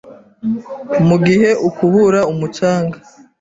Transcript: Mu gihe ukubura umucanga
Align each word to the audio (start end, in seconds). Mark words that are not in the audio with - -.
Mu 1.07 1.15
gihe 1.25 1.49
ukubura 1.67 2.19
umucanga 2.31 2.97